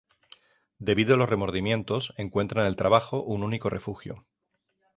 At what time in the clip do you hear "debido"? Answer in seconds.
0.79-1.13